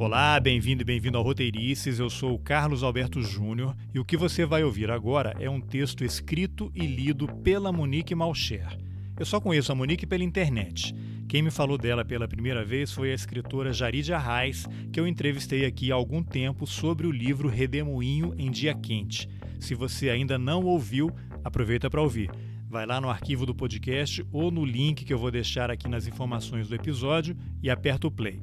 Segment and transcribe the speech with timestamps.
[0.00, 1.98] Olá, bem-vindo e bem-vindo ao Roteirices.
[1.98, 5.60] Eu sou o Carlos Alberto Júnior e o que você vai ouvir agora é um
[5.60, 8.78] texto escrito e lido pela Monique Malcher.
[9.18, 10.94] Eu só conheço a Monique pela internet.
[11.28, 15.66] Quem me falou dela pela primeira vez foi a escritora Jaridia Arraes, que eu entrevistei
[15.66, 19.28] aqui há algum tempo sobre o livro Redemoinho em Dia Quente.
[19.58, 21.10] Se você ainda não ouviu,
[21.42, 22.30] aproveita para ouvir.
[22.70, 26.06] Vai lá no arquivo do podcast ou no link que eu vou deixar aqui nas
[26.06, 28.40] informações do episódio e aperta o play.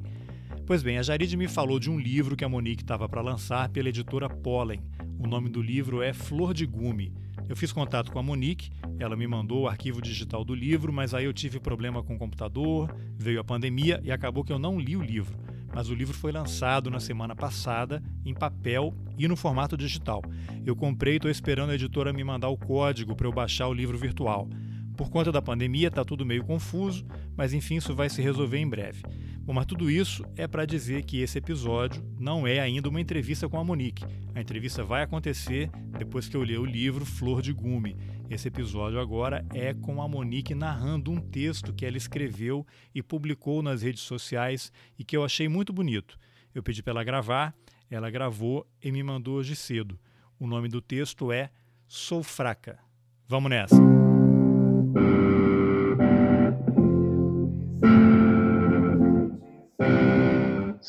[0.66, 3.68] Pois bem, a Jarid me falou de um livro que a Monique estava para lançar
[3.68, 4.82] pela editora Pollen.
[5.16, 7.14] O nome do livro é Flor de Gume.
[7.48, 11.14] Eu fiz contato com a Monique, ela me mandou o arquivo digital do livro, mas
[11.14, 14.76] aí eu tive problema com o computador, veio a pandemia e acabou que eu não
[14.76, 15.38] li o livro.
[15.72, 20.20] Mas o livro foi lançado na semana passada em papel e no formato digital.
[20.64, 23.72] Eu comprei e estou esperando a editora me mandar o código para eu baixar o
[23.72, 24.48] livro virtual.
[24.96, 27.06] Por conta da pandemia está tudo meio confuso,
[27.36, 29.02] mas enfim, isso vai se resolver em breve.
[29.46, 33.48] Bom, mas tudo isso é para dizer que esse episódio não é ainda uma entrevista
[33.48, 34.04] com a Monique.
[34.34, 37.96] A entrevista vai acontecer depois que eu ler o livro Flor de Gume.
[38.28, 43.62] Esse episódio agora é com a Monique narrando um texto que ela escreveu e publicou
[43.62, 46.18] nas redes sociais e que eu achei muito bonito.
[46.52, 47.54] Eu pedi para ela gravar,
[47.88, 49.96] ela gravou e me mandou hoje cedo.
[50.40, 51.50] O nome do texto é
[51.86, 52.80] Sou Fraca.
[53.28, 54.15] Vamos nessa!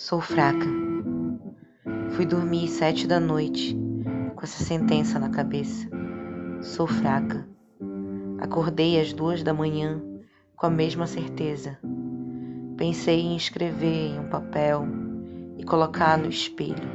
[0.07, 0.65] Sou fraca.
[2.11, 3.77] Fui dormir sete da noite
[4.37, 5.85] com essa sentença na cabeça.
[6.61, 7.45] Sou fraca.
[8.39, 10.01] Acordei às duas da manhã
[10.55, 11.77] com a mesma certeza.
[12.77, 14.87] Pensei em escrever em um papel
[15.57, 16.89] e colocar no espelho.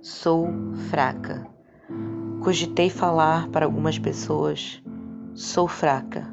[0.00, 0.48] Sou
[0.88, 1.44] fraca.
[2.44, 4.80] Cogitei falar para algumas pessoas.
[5.34, 6.32] Sou fraca.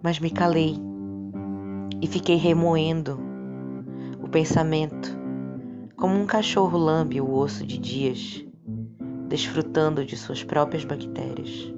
[0.00, 0.76] Mas me calei
[2.00, 3.31] e fiquei remoendo
[4.32, 5.14] pensamento,
[5.94, 8.42] como um cachorro lambe o osso de dias,
[9.28, 11.70] desfrutando de suas próprias bactérias.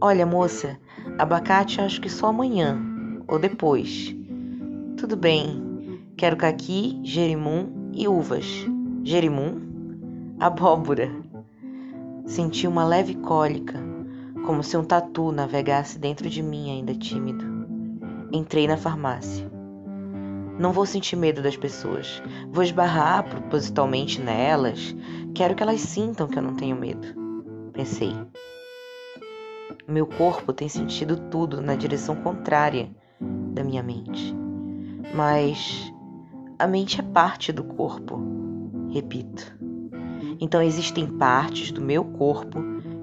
[0.00, 0.76] Olha, moça,
[1.16, 2.76] abacate acho que só amanhã
[3.28, 4.14] ou depois.
[4.96, 8.66] Tudo bem, quero caqui, gerimum e uvas.
[9.04, 10.34] Gerimum?
[10.40, 11.08] Abóbora.
[12.26, 13.78] Senti uma leve cólica,
[14.44, 17.44] como se um tatu navegasse dentro de mim ainda tímido.
[18.32, 19.54] Entrei na farmácia.
[20.58, 22.22] Não vou sentir medo das pessoas.
[22.48, 24.94] Vou esbarrar propositalmente nelas.
[25.34, 27.08] Quero que elas sintam que eu não tenho medo.
[27.72, 28.14] Pensei.
[29.88, 32.88] Meu corpo tem sentido tudo na direção contrária
[33.52, 34.34] da minha mente.
[35.12, 35.92] Mas
[36.58, 38.20] a mente é parte do corpo.
[38.90, 39.58] Repito.
[40.40, 42.60] Então existem partes do meu corpo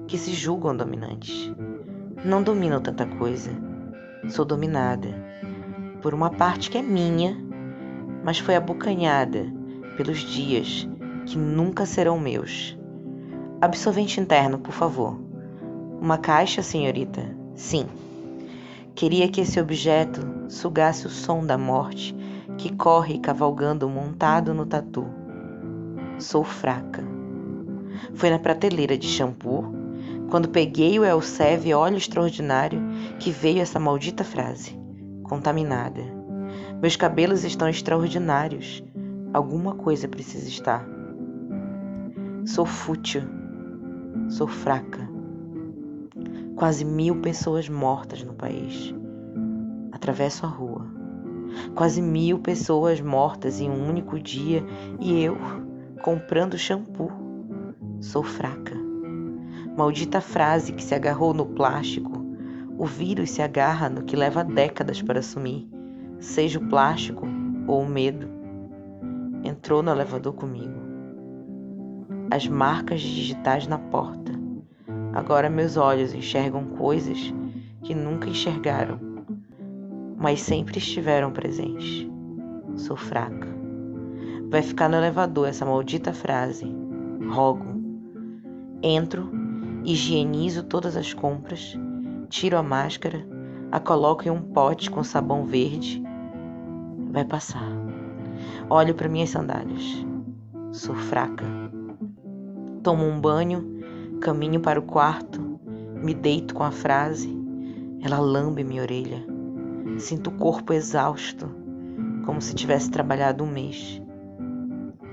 [0.08, 1.52] que se julgam dominantes.
[2.24, 3.50] Não domino tanta coisa.
[4.28, 5.21] Sou dominada
[6.02, 7.38] por uma parte que é minha,
[8.24, 9.46] mas foi abocanhada
[9.96, 10.88] pelos dias
[11.26, 12.76] que nunca serão meus.
[13.60, 15.16] Absolvente interno, por favor.
[16.00, 17.22] Uma caixa, senhorita?
[17.54, 17.86] Sim.
[18.96, 22.14] Queria que esse objeto sugasse o som da morte
[22.58, 25.06] que corre cavalgando montado no tatu.
[26.18, 27.04] Sou fraca.
[28.14, 29.72] Foi na prateleira de shampoo,
[30.28, 32.82] quando peguei o Elsev óleo extraordinário,
[33.20, 34.81] que veio essa maldita frase
[35.22, 36.02] contaminada.
[36.80, 38.82] Meus cabelos estão extraordinários.
[39.32, 40.86] Alguma coisa precisa estar.
[42.44, 43.22] Sou fútil.
[44.28, 45.08] Sou fraca.
[46.56, 48.94] Quase mil pessoas mortas no país.
[49.92, 50.86] Atravesso a rua.
[51.74, 54.64] Quase mil pessoas mortas em um único dia
[55.00, 55.36] e eu
[56.02, 57.10] comprando shampoo.
[58.00, 58.74] Sou fraca.
[59.76, 62.11] Maldita frase que se agarrou no plástico
[62.82, 65.68] o vírus se agarra no que leva décadas para sumir,
[66.18, 67.24] seja o plástico
[67.68, 68.28] ou o medo.
[69.44, 70.82] Entrou no elevador comigo.
[72.28, 74.32] As marcas digitais na porta.
[75.14, 77.32] Agora meus olhos enxergam coisas
[77.84, 78.98] que nunca enxergaram,
[80.16, 82.10] mas sempre estiveram presentes.
[82.74, 83.46] Sou fraca.
[84.50, 86.66] Vai ficar no elevador essa maldita frase.
[87.30, 87.80] Rogo.
[88.82, 89.30] Entro,
[89.84, 91.78] higienizo todas as compras
[92.32, 93.26] tiro a máscara,
[93.70, 96.02] a coloco em um pote com sabão verde.
[97.10, 97.70] Vai passar.
[98.70, 99.84] Olho para minhas sandálias.
[100.72, 101.44] Sou fraca.
[102.82, 103.82] Tomo um banho,
[104.22, 105.60] caminho para o quarto,
[106.02, 107.38] me deito com a frase.
[108.00, 109.22] Ela lambe minha orelha.
[109.98, 111.54] Sinto o corpo exausto,
[112.24, 114.00] como se tivesse trabalhado um mês.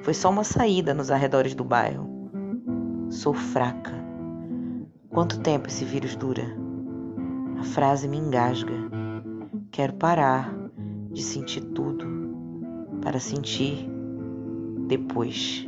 [0.04, 2.10] Foi só uma saída nos arredores do bairro.
[3.10, 3.92] Sou fraca.
[5.10, 6.69] Quanto tempo esse vírus dura?
[7.60, 8.72] A frase me engasga.
[9.70, 10.56] Quero parar
[11.12, 12.06] de sentir tudo
[13.02, 13.86] para sentir
[14.88, 15.68] depois.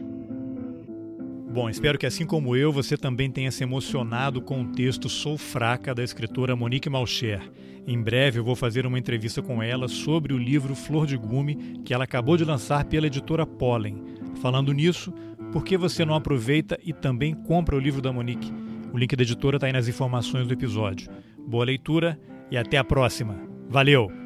[1.54, 5.38] Bom, espero que assim como eu, você também tenha se emocionado com o texto Sou
[5.38, 7.52] Fraca da escritora Monique Malcher.
[7.86, 11.82] Em breve eu vou fazer uma entrevista com ela sobre o livro Flor de Gume
[11.84, 14.02] que ela acabou de lançar pela editora Pollen.
[14.42, 15.14] Falando nisso,
[15.52, 18.50] por que você não aproveita e também compra o livro da Monique?
[18.94, 21.10] O link da editora está aí nas informações do episódio.
[21.48, 23.36] Boa leitura e até a próxima.
[23.70, 24.21] Valeu!